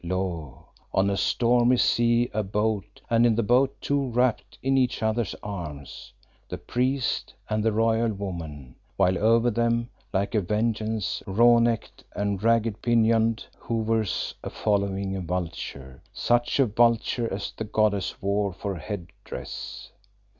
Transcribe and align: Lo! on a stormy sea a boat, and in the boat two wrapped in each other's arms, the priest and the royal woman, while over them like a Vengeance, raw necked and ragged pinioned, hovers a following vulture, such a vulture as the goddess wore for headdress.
Lo! 0.03 0.65
on 0.95 1.11
a 1.11 1.15
stormy 1.15 1.77
sea 1.77 2.27
a 2.33 2.41
boat, 2.41 2.99
and 3.11 3.23
in 3.23 3.35
the 3.35 3.43
boat 3.43 3.79
two 3.79 4.07
wrapped 4.09 4.57
in 4.63 4.75
each 4.75 5.03
other's 5.03 5.35
arms, 5.43 6.11
the 6.49 6.57
priest 6.57 7.35
and 7.51 7.63
the 7.63 7.71
royal 7.71 8.11
woman, 8.11 8.73
while 8.97 9.15
over 9.19 9.51
them 9.51 9.87
like 10.11 10.33
a 10.33 10.41
Vengeance, 10.41 11.21
raw 11.27 11.59
necked 11.59 12.03
and 12.15 12.41
ragged 12.41 12.81
pinioned, 12.81 13.45
hovers 13.59 14.33
a 14.43 14.49
following 14.49 15.23
vulture, 15.23 16.01
such 16.11 16.59
a 16.59 16.65
vulture 16.65 17.31
as 17.31 17.51
the 17.51 17.63
goddess 17.63 18.19
wore 18.23 18.53
for 18.53 18.73
headdress. 18.77 19.91